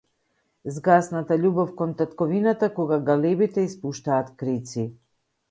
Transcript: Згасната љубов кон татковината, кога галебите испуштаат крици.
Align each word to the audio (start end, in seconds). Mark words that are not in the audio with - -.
Згасната 0.77 1.37
љубов 1.43 1.69
кон 1.81 1.93
татковината, 1.99 2.71
кога 2.79 2.99
галебите 3.11 3.67
испуштаат 3.69 4.35
крици. 4.43 4.89